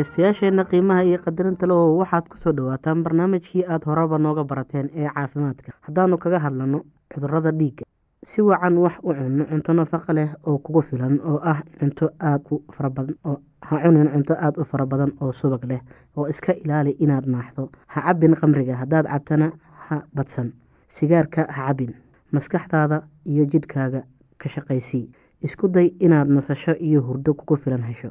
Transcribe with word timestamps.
dhagaystayaasheenna 0.00 0.64
qiimaha 0.64 1.02
iyo 1.04 1.18
qadarinta 1.18 1.66
lehow 1.66 1.98
waxaad 2.00 2.28
ku 2.28 2.36
soo 2.36 2.52
dhawaataan 2.52 3.02
barnaamijkii 3.04 3.64
aada 3.68 3.84
horeba 3.86 4.18
nooga 4.18 4.44
barateen 4.44 4.88
ee 4.96 5.08
caafimaadka. 5.14 5.72
Haddaanu 5.80 6.16
kaga 6.18 6.38
hadlano 6.40 6.84
cudurrada 7.12 7.52
dhiigga 7.52 7.84
si 8.24 8.40
wacan 8.42 8.78
wax 8.78 8.96
u 9.02 9.12
cunno 9.14 9.44
cunto 9.44 9.72
nafaqa 9.72 10.12
leh 10.14 10.28
oo 10.46 10.58
kugu 10.58 10.82
filan 10.82 11.20
oo 11.20 11.40
ah 11.44 11.60
cunto 11.80 12.08
aad 12.20 12.42
u 12.50 12.62
farabadan 12.72 13.16
oo 13.24 13.36
ha 13.60 13.76
cunin 13.82 14.08
cunto 14.08 14.34
aada 14.34 14.60
u 14.60 14.64
fara 14.64 14.86
badan 14.86 15.12
oo 15.20 15.32
subag 15.32 15.64
leh 15.68 15.80
oo 16.16 16.26
iska 16.28 16.52
ilaali 16.52 16.90
inaad 16.98 17.26
naaxdo. 17.26 17.68
Ha 17.86 18.00
cabin 18.00 18.34
qamriga 18.34 18.76
haddaad 18.76 19.06
cabtana 19.06 19.52
ha 19.88 20.02
badsan. 20.14 20.52
Sigaarka 20.88 21.44
ha 21.48 21.66
cabin 21.68 21.92
maskaxdaada 22.32 23.02
iyo 23.26 23.44
jidhkaaga 23.44 24.02
ka 24.38 24.48
shaqaysii. 24.48 25.10
Isku 25.42 25.68
day 25.68 25.92
inaad 26.00 26.28
nasasho 26.28 26.72
iyo 26.80 27.00
hurdo 27.00 27.34
kugu 27.34 27.56
filan 27.56 27.82
hesho 27.82 28.10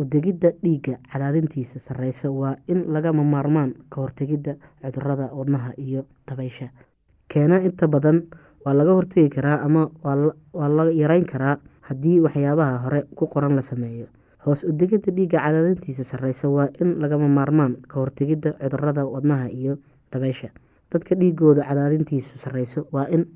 udegidda 0.00 0.50
dhiigga 0.62 0.94
cadaadintiisa 1.12 1.78
sarreysa 1.86 2.30
waa 2.40 2.56
in 2.72 2.78
lagama 2.94 3.24
maarmaan 3.34 3.74
ka 3.92 4.00
hortegidda 4.00 4.54
cudurrada 4.82 5.26
wadnaha 5.38 5.72
iyo 5.86 6.02
dabeysha 6.28 6.68
keena 7.28 7.60
inta 7.68 7.86
badan 7.88 8.18
waa 8.64 8.74
laga 8.74 8.92
hortegi 8.98 9.28
karaa 9.36 9.58
ama 9.66 9.82
waa 10.04 10.68
la 10.76 10.84
yareyn 11.02 11.24
karaa 11.32 11.56
haddii 11.88 12.20
waxyaabaha 12.24 12.78
hore 12.84 13.00
ku 13.18 13.26
qoran 13.26 13.54
la 13.58 13.62
sameeyo. 13.62 14.06
Hoos 14.46 14.64
udegidda 14.64 15.12
dhiigga 15.12 15.38
cadaadintiisa 15.44 16.04
sarreysa 16.04 16.48
waa 16.48 16.68
in 16.80 16.96
lagama 17.02 17.28
maarmaan 17.28 17.76
ka 17.88 18.00
hortegidda 18.00 18.52
cudurrada 18.60 19.04
wadnaha 19.06 19.48
iyo 19.52 19.78
dabeysha 20.12 20.48
dadka 20.92 21.14
dhiigooda 21.14 21.62
cadaadintiisu 21.68 22.38
sarreyso 22.38 22.86
waa 22.92 23.06
in 23.12 23.26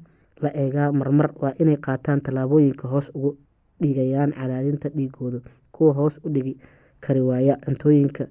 la 0.43 0.51
eegaa 0.63 0.93
marmar 0.93 1.31
waa 1.43 1.53
inay 1.61 1.77
qaataan 1.77 2.21
tallaabooyinka 2.25 2.89
hoos 2.89 3.11
ugu 3.15 3.37
dhigayaan 3.85 4.33
cadaadinta 4.41 4.89
dhiigooda 4.97 5.41
kuwa 5.75 5.93
hoos 5.99 6.17
u 6.25 6.29
dhigi 6.35 6.55
kari 7.05 7.21
waaya 7.21 7.55
cuntooyinka 7.65 8.25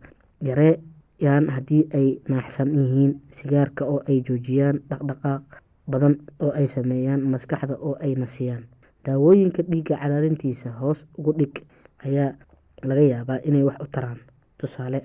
yareeyaan 0.47 1.45
haddii 1.55 1.83
ay 1.97 2.07
naaxsan 2.29 2.69
yihiin 2.77 3.13
sigaarka 3.37 3.85
oo 3.85 3.99
ay 4.09 4.21
joojiyaan 4.27 4.79
dhaqdhaqaaq 4.89 5.43
badan 5.91 6.15
oo 6.43 6.51
ay 6.59 6.67
sameeyaan 6.67 7.21
maskaxda 7.33 7.75
oo 7.87 7.95
ay 8.05 8.15
nasiyaan. 8.15 8.63
Daawooyinka 9.05 9.63
dhiigga 9.71 9.95
cadaadintiisa 10.01 10.71
hoos 10.79 11.05
ugu 11.17 11.31
dhig 11.39 11.55
ayaa 12.05 12.31
laga 12.87 13.01
yaabaa 13.11 13.39
inay 13.47 13.63
wax 13.67 13.77
u 13.83 13.87
taraan. 13.91 14.19
Tusaale 14.57 14.99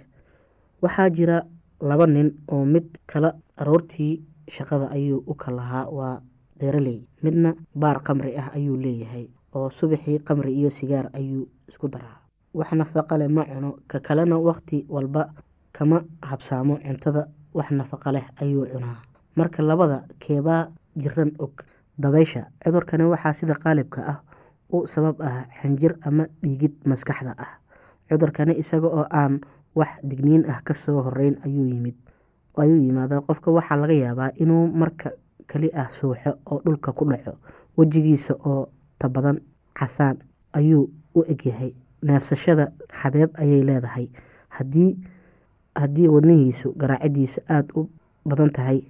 waxaa 0.83 1.11
jira 1.11 1.37
laba 1.81 2.07
nin 2.07 2.29
oo 2.53 2.65
mid 2.65 2.87
kala 3.11 3.35
aroortii 3.57 4.23
shaqada 4.55 4.87
ayuu 4.95 5.23
u 5.27 5.35
kalahaa 5.35 5.87
waa 5.91 6.23
beeraley. 6.59 6.99
Midna 7.23 7.55
baar 7.75 7.99
qamri 8.07 8.37
ah 8.39 8.51
ayuu 8.55 8.77
leeyahay 8.77 9.27
oo 9.55 9.71
subaxii 9.71 10.19
qamri 10.27 10.53
iyo 10.55 10.71
sigaar 10.71 11.11
ayuu 11.13 11.49
isku 11.69 11.89
daraa. 11.89 12.19
Wax 12.55 12.73
nafaqa 12.73 13.19
leh 13.19 13.29
ma 13.29 13.45
cuno 13.45 13.77
ka 13.89 14.01
kalena 14.01 14.37
waqti 14.39 14.87
walba 14.89 15.33
kama 15.73 16.05
habsaamo 16.23 16.79
cuntada 16.85 17.29
wax 17.55 17.71
nafaqa 17.71 18.13
leh 18.13 18.25
ayuu 18.43 18.67
cunaa. 18.67 19.03
Marka 19.37 19.63
labada 19.63 20.05
keebaa 20.19 20.69
jiran 20.97 21.33
og 21.39 21.53
dabeysha 21.99 22.47
cudurkani 22.65 23.05
waxaa 23.05 23.33
sida 23.33 23.55
qaalibka 23.55 24.01
ah 24.07 24.19
u 24.73 24.87
sabab 24.87 25.21
ah 25.23 25.47
xinjir 25.63 25.97
ama 26.03 26.27
dhiigid 26.43 26.75
maskaxda 26.85 27.35
ah. 27.39 27.53
Cudurkani 28.09 28.55
isaga 28.59 28.87
oo 28.89 29.07
aan 29.11 29.41
wax 29.75 29.89
digniin 30.03 30.45
ah 30.51 30.61
ka 30.65 30.75
soo 30.75 31.03
horeyn 31.03 31.37
ayuu 31.45 31.65
yimid. 31.69 31.95
Ayuu 32.59 32.77
yimaada 32.83 33.21
qofka 33.21 33.51
waxaa 33.51 33.77
laga 33.77 33.95
yaabaa 33.95 34.31
inuu 34.37 34.67
marka 34.73 35.11
kali 35.47 35.71
ah 35.75 35.89
suuxo 35.89 36.35
oo 36.51 36.59
dhulka 36.65 36.93
ku 36.93 37.05
dhaco 37.07 37.39
wejigiisa 37.77 38.35
oo 38.45 38.69
tabadan 38.99 39.41
casaan 39.79 40.17
ayuu 40.53 40.91
u 41.15 41.25
egyahay. 41.29 41.73
Neefsashada 42.03 42.73
xabeeb 43.03 43.31
ayay 43.39 43.63
leedahay. 43.63 44.09
Hadii 44.49 44.97
haddii 45.75 46.09
wadnihiisu 46.09 46.73
garaacidiisu 46.79 47.41
aada 47.49 47.75
u 47.75 47.89
badan 48.29 48.51
tahay 48.53 48.83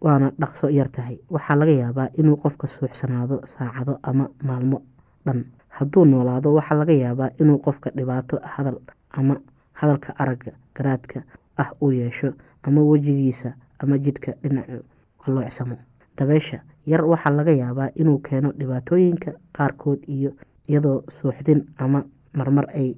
waana 0.00 0.32
dhaqso 0.40 0.68
yar 0.70 0.88
tahay. 0.90 1.18
Waxaa 1.30 1.56
laga 1.56 1.72
yaabaa 1.72 2.08
inuu 2.18 2.36
qofka 2.36 2.66
suuxsanaado 2.66 3.40
saacado 3.46 3.98
ama 4.02 4.28
maalmo 4.42 4.82
dhan. 5.26 5.44
Hadduu 5.68 6.04
noolaado 6.04 6.54
waxaa 6.54 6.78
laga 6.78 6.92
yaabaa 6.92 7.30
inuu 7.40 7.58
qofka 7.58 7.90
dhibaato 7.96 8.40
hadal 8.42 8.78
ama 9.10 9.36
hadalka 9.72 10.14
aragga 10.18 10.52
garaadka 10.74 11.22
ah 11.56 11.70
uu 11.82 11.90
yeesho 11.92 12.32
ama 12.62 12.80
wejigiisa 12.82 13.54
ama 13.78 13.98
jidhka 13.98 14.32
dhinacu 14.42 14.82
qaloocsamo 15.24 15.76
dabeysha 16.18 16.60
yar 16.86 17.04
waxaa 17.04 17.30
laga 17.36 17.52
yaabaa 17.52 17.90
inuu 17.94 18.18
keeno 18.18 18.52
dhibaatooyinka 18.58 19.32
qaarkood 19.56 20.00
iyo 20.08 20.30
iyadoo 20.68 21.02
suuxdin 21.10 21.60
ama 21.78 22.04
marmar 22.32 22.66
ay 22.74 22.94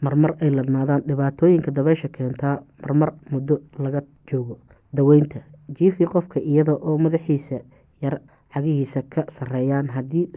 marmar 0.00 0.32
ay 0.40 0.50
ladnaadaan. 0.50 1.02
Dhibaatooyinka 1.08 1.70
dabeysha 1.70 2.08
keentaa 2.08 2.62
marmar 2.82 3.12
muddo 3.30 3.60
laga 3.78 4.02
joogo 4.30 4.58
daweynta. 4.96 5.40
Jiifi 5.78 6.06
qofka 6.06 6.40
iyada 6.40 6.72
oo 6.74 6.98
madaxiisa 6.98 7.60
yar 8.02 8.20
cagihiisa 8.54 9.02
ka 9.08 9.24
sareeyaan 9.28 9.88
haddii 9.88 10.28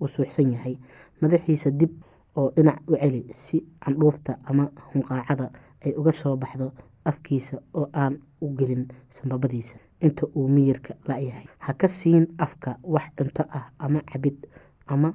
uu 0.00 0.08
suuxsan 0.08 0.52
yahay. 0.52 0.76
Madaxiisa 1.20 1.70
dib 1.70 1.92
oo 2.36 2.50
dhinac 2.56 2.80
u 2.88 2.96
celi 3.00 3.24
si 3.32 3.64
candhuufta 3.84 4.38
ama 4.44 4.68
hunqaacada 4.94 5.50
ay 5.84 5.92
uga 5.96 6.12
soo 6.12 6.36
baxdo 6.36 6.72
afkiisa 7.04 7.56
oo 7.74 7.88
aan 7.92 8.18
u 8.40 8.48
gelin 8.58 8.88
sambabadiisa 9.10 9.76
inta 10.00 10.26
uu 10.36 10.48
miyirka 10.48 10.94
la-yahay 11.08 11.46
ha 11.58 11.72
ka 11.74 11.88
siin 11.88 12.26
afka 12.38 12.78
wax 12.82 13.06
cunto 13.16 13.42
ah 13.50 13.70
ama 13.78 14.00
cabid 14.12 14.46
ama 14.86 15.12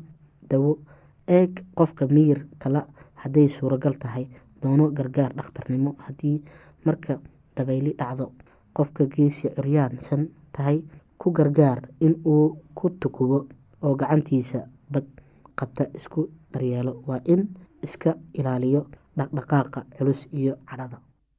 dawo. 0.50 0.80
Eeg 1.28 1.64
qofka 1.78 2.08
miyir 2.08 2.48
kala 2.60 2.82
hadday 3.24 3.48
suuragal 3.48 3.96
tahay 4.00 4.26
doono 4.62 4.90
gargaar 4.92 5.32
dhakhtarnimo. 5.38 5.96
Haddii 6.06 6.42
marka 6.86 7.20
dabayli 7.56 7.94
dhacdo 8.00 8.32
qofka 8.74 9.06
geesi 9.06 9.50
curyaansan 9.56 10.28
tahay 10.52 10.82
ku 11.18 11.32
gargaar 11.32 11.80
in 12.02 12.16
uu 12.26 12.58
ku 12.76 12.90
tukubo 13.00 13.48
oo 13.82 13.96
gacantiisa 13.96 14.60
bad 14.92 15.06
qabta 15.56 15.84
isku 15.94 16.30
daryeelo. 16.54 17.04
Waa 17.08 17.22
in 17.26 17.48
iska 17.84 18.16
ilaaliyo 18.34 18.82
dhaqdhaqaaqa 19.18 19.86
culus 19.98 20.28
iyo 20.34 20.54
cadhada 20.70 20.98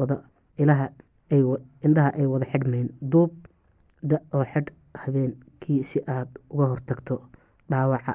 wada 0.00 0.16
indhaha 0.62 2.10
ay 2.20 2.26
wada 2.32 2.46
xidhmeyn 2.52 2.88
duub 3.12 3.32
da 4.10 4.16
oo 4.34 4.44
xidh 4.52 4.70
habeenkii 5.02 5.84
si 5.90 5.98
aad 6.16 6.28
uga 6.50 6.66
hortagto 6.72 7.16
dhaawaca 7.70 8.14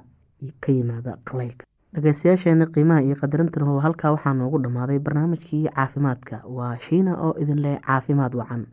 ka 0.63 0.71
yimaada 0.77 1.17
qalaylka 1.29 1.63
dhageystayaasheena 1.95 2.65
qiimaha 2.75 3.01
iyo 3.07 3.15
qadarintan 3.21 3.63
ho 3.67 3.79
halkaa 3.85 4.11
waxaa 4.15 4.33
noogu 4.39 4.57
dhammaaday 4.63 4.99
barnaamijkii 4.99 5.63
caafimaadka. 5.75 6.41
Waa 6.57 6.73
shiina 6.87 7.11
oo 7.25 7.33
idin 7.43 7.61
leh 7.65 7.77
caafimaad 7.87 8.33
wacan 8.39 8.65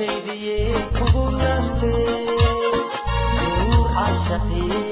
شيبيي 0.00 0.72
كوغو 0.98 1.30
نافي 1.30 1.94
روح 3.72 3.98
عالشقيق 3.98 4.89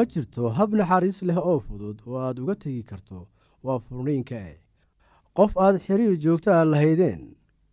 ma 0.00 0.04
jirto 0.12 0.48
hab 0.58 0.72
naxariis 0.80 1.18
leh 1.28 1.36
oo 1.50 1.58
fudud 1.66 1.98
oo 2.08 2.16
aad 2.24 2.38
uga 2.42 2.54
tegi 2.62 2.82
karto 2.90 3.18
waa 3.64 3.78
furniinka 3.86 4.36
e 4.52 4.54
qof 5.36 5.52
aad 5.64 5.76
xiriir 5.86 6.14
joogto 6.24 6.50
ah 6.58 6.64
lahaydeen 6.72 7.22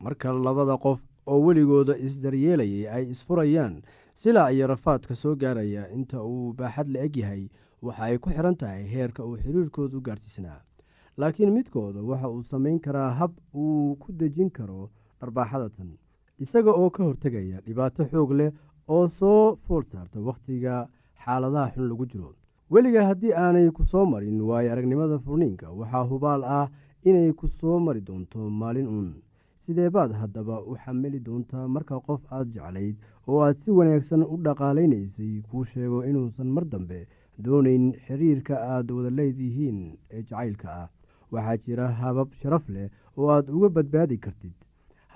marka 0.03 0.33
labada 0.47 0.75
qof 0.85 0.99
oo 1.31 1.39
weligooda 1.45 1.93
isdaryeelayay 2.07 2.83
ay 2.95 3.03
isfurayaan 3.13 3.75
silac 4.21 4.51
iyo 4.53 4.65
rafaadka 4.73 5.15
soo 5.21 5.35
gaaraya 5.41 5.83
inta 5.97 6.17
uu 6.31 6.53
baaxad 6.59 6.87
la 6.93 6.99
eg 7.07 7.15
yahay 7.21 7.43
waxa 7.85 8.03
ay 8.09 8.17
ku 8.23 8.29
xidhan 8.35 8.55
tahay 8.61 8.83
heerka 8.93 9.21
uu 9.27 9.37
xiriirkoodu 9.43 10.01
gaarsiisnaa 10.07 10.59
laakiin 11.19 11.51
midkooda 11.57 12.01
waxa 12.09 12.27
uu 12.35 12.43
samayn 12.51 12.79
karaa 12.85 13.11
hab 13.19 13.31
uu 13.61 13.95
ku 14.01 14.11
dejin 14.19 14.49
karo 14.57 14.89
dharbaaxada 15.21 15.69
tan 15.75 15.89
isaga 16.43 16.71
oo 16.81 16.89
ka 16.95 17.03
hortegaya 17.07 17.57
dhibaato 17.65 18.01
xoog 18.11 18.31
leh 18.39 18.51
oo 18.95 19.07
soo 19.07 19.55
fool 19.65 19.83
saarta 19.91 20.19
wakhtiga 20.29 20.75
xaaladaha 21.27 21.71
xun 21.75 21.87
lagu 21.91 22.05
jiro. 22.11 22.29
Weliga 22.71 23.01
haddii 23.09 23.33
aanay 23.43 23.67
ku 23.75 23.83
soo 23.91 24.05
marin 24.11 24.39
waayo 24.49 24.71
aragnimada 24.73 25.17
furniinka 25.25 25.67
waxaa 25.79 26.03
hubaal 26.11 26.41
ah 26.57 26.67
inay 27.09 27.31
ku 27.39 27.47
soo 27.47 27.77
mari 27.85 28.01
doonto 28.07 28.39
maalin 28.59 28.87
uun 28.95 29.09
sidee 29.63 29.89
baad 29.95 30.11
haddaba 30.21 30.55
u 30.69 30.75
xamili 30.83 31.19
doontaa 31.27 31.67
marka 31.75 31.95
qof 32.07 32.21
aad 32.35 32.47
jeclayd 32.55 32.95
oo 33.27 33.39
aad 33.45 33.57
si 33.63 33.71
wanaagsan 33.77 34.23
u 34.33 34.35
dhaqaalaynaysay 34.45 35.33
kuu 35.49 35.63
sheego 35.71 35.99
inuusan 36.09 36.47
mar 36.55 36.65
dambe 36.71 36.99
doonayn 37.43 37.85
xiriirka 38.05 38.55
aad 38.73 38.87
wada 38.95 39.09
leedihiin 39.17 39.79
ee 40.15 40.21
jacaylka 40.27 40.67
ah. 40.81 40.87
Waxaa 41.31 41.57
jira 41.65 41.87
habab 42.01 42.29
sharaf 42.39 42.65
leh 42.73 42.87
oo 43.17 43.27
aad 43.35 43.47
uga 43.55 43.69
badbaadi 43.75 44.17
kartid 44.25 44.53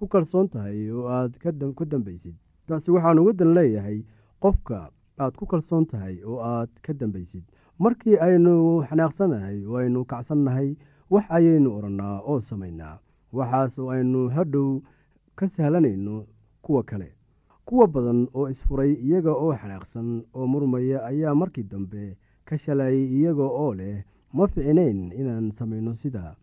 ku 0.00 0.06
kalsoon 0.08 0.48
tahay 0.48 0.88
oo 0.90 1.06
aad 1.08 1.32
ku 1.78 1.84
dambaysid. 1.84 2.34
Taasi 2.66 2.90
waxaan 2.94 3.18
uga 3.20 3.32
dan 3.32 3.50
leeyahay 3.54 3.98
qofka 4.42 4.88
aad 5.22 5.34
ku 5.36 5.44
kalsoon 5.46 5.84
tahay 5.86 6.16
oo 6.24 6.40
aad 6.40 6.70
ka 6.84 6.92
dambaysid. 6.92 7.44
Markii 7.78 8.16
aynu 8.26 8.82
xanaaqsanahay 8.88 9.58
oo 9.68 9.76
aynu 9.82 10.04
kacsannahay 10.10 10.76
wax 11.12 11.24
ayaynu 11.36 11.68
odhannaa 11.76 12.16
oo 12.30 12.40
samaynaa 12.40 12.96
waxaas 13.32 13.78
oo 13.78 13.90
aynu 13.96 14.28
hadhow 14.36 14.80
ka 15.38 15.46
sahlanayno 15.48 16.26
kuwa 16.64 16.82
kale. 16.82 17.12
Kuwa 17.64 17.86
badan 17.86 18.20
oo 18.34 18.48
isfuray 18.48 18.92
iyaga 19.06 19.32
oo 19.32 19.52
xanaaqsan 19.60 20.08
oo 20.34 20.46
murmaya 20.52 20.98
ayaa 21.10 21.34
markii 21.34 21.62
dambe 21.72 22.16
ka 22.44 22.56
shalayay 22.58 23.04
iyaga 23.16 23.42
oo 23.44 23.74
leh 23.74 24.04
ma 24.32 24.46
ficinayn 24.48 25.12
inaan 25.20 25.50
samayno 25.52 25.94
sidaa. 25.94 26.34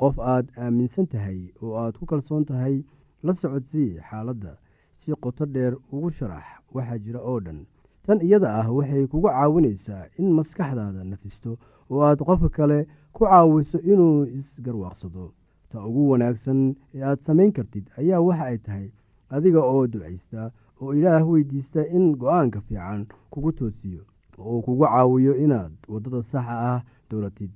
Qof 0.00 0.18
aad 0.18 0.46
aaminsan 0.56 1.06
tahay 1.06 1.40
oo 1.62 1.76
aad 1.82 1.94
ku 1.98 2.04
kalsoon 2.06 2.44
tahay 2.44 2.82
la 3.22 3.32
socodsii 3.34 3.98
xaaladda 4.10 4.52
si 4.94 5.12
qoto 5.22 5.46
dheer 5.46 5.74
ugu 5.92 6.10
sharax 6.10 6.44
waxaa 6.74 6.98
jira 6.98 7.20
oo 7.20 7.40
dhan. 7.40 7.60
Tan 8.06 8.18
iyada 8.26 8.48
ah 8.60 8.68
waxay 8.72 9.06
kugu 9.06 9.28
caawinaysaa 9.28 10.04
in 10.18 10.30
maskaxdaada 10.38 11.04
nafisto 11.04 11.58
oo 11.90 12.02
aad 12.02 12.18
qofka 12.28 12.48
kale 12.48 12.78
ku 13.12 13.24
caawiso 13.24 13.78
inuu 13.92 14.24
isgarwaaqsado. 14.38 15.32
Ta 15.70 15.86
ugu 15.86 16.10
wanaagsan 16.10 16.74
ee 16.94 17.02
aad 17.02 17.20
samayn 17.26 17.52
kartid 17.52 17.84
ayaa 17.98 18.20
waxa 18.20 18.44
ay 18.44 18.58
tahay 18.58 18.88
adiga 19.30 19.60
oo 19.72 19.86
ducaysta 19.86 20.50
oo 20.80 20.94
ilaah 20.94 21.22
weydiista 21.30 21.86
in 21.96 22.16
go'aanka 22.20 22.60
fiican 22.60 23.06
kugu 23.30 23.52
toosiyo 23.52 24.02
oo 24.38 24.56
uu 24.56 24.62
kugu 24.62 24.84
caawiyo 24.84 25.36
inaad 25.44 25.72
waddada 25.88 26.22
saxa 26.22 26.54
ah 26.72 26.80
dowlatid 27.10 27.50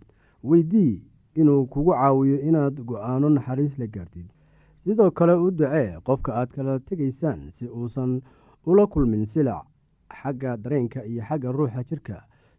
weydii 0.44 1.02
inuu 1.34 1.66
kugu 1.66 1.90
caawiyo 1.92 2.40
inaad 2.48 2.80
go'aano 2.88 3.28
naxariis 3.28 3.78
la 3.78 3.86
gaartid 3.86 4.26
sidoo 4.86 5.10
kale 5.18 5.34
u 5.44 5.50
ducee 5.58 5.98
qofka 6.06 6.30
aad 6.40 6.50
kala 6.56 6.74
tegaysaan 6.88 7.40
si 7.56 7.66
uusan 7.78 8.12
ula 8.70 8.84
kulmin 8.92 9.24
silac 9.32 9.66
xagga 10.20 10.56
dareenka 10.62 11.00
iyo 11.10 11.22
xagga 11.28 11.50
ruuxa 11.56 11.82
jirka. 11.88 12.16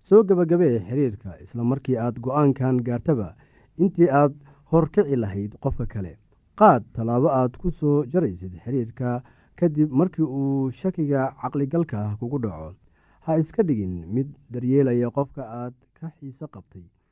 Soo 0.07 0.23
gebagabee 0.27 0.79
xiriirka 0.87 1.31
isla 1.43 1.63
markii 1.71 1.97
aad 2.05 2.15
go'aankan 2.23 2.77
gaartaba 2.87 3.29
intii 3.83 4.09
aad 4.21 4.33
horkici 4.71 5.15
lahayd 5.23 5.51
qofka 5.63 5.85
kale. 5.93 6.13
Qaad 6.59 6.83
tallaabo 6.93 7.29
aad 7.39 7.53
ku 7.61 7.71
soo 7.79 7.97
jaraysid 8.11 8.53
xiriirka 8.63 9.09
kadib 9.59 9.89
markii 9.99 10.23
uu 10.39 10.71
shakiga 10.79 11.21
caqligalka 11.41 11.99
kugu 12.19 12.37
dhaco. 12.43 12.69
Ha 13.25 13.31
iska 13.41 13.63
dhigin 13.67 13.95
mid 14.13 14.27
daryeelaya 14.51 15.09
qofka 15.17 15.43
aad 15.61 15.73
ka 15.97 16.07
xiiso 16.19 16.47
qabtay 16.53 16.83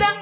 Ah, 0.00 0.21